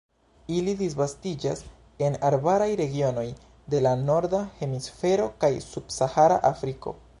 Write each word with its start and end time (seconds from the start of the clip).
Ili 0.59 0.71
disvastiĝas 0.77 1.61
en 2.07 2.17
arbaraj 2.29 2.69
regionoj 2.81 3.27
de 3.75 3.83
la 3.89 3.93
Norda 4.07 4.41
Hemisfero 4.63 5.31
kaj 5.45 5.53
subsahara 5.71 6.45
Afriko. 6.55 6.99